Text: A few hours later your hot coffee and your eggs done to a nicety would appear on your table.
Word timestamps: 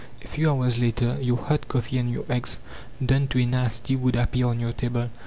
A 0.23 0.27
few 0.27 0.49
hours 0.49 0.79
later 0.79 1.19
your 1.21 1.37
hot 1.37 1.67
coffee 1.67 1.99
and 1.99 2.09
your 2.11 2.25
eggs 2.27 2.59
done 3.05 3.27
to 3.27 3.39
a 3.39 3.45
nicety 3.45 3.95
would 3.95 4.15
appear 4.15 4.47
on 4.47 4.59
your 4.59 4.73
table. 4.73 5.11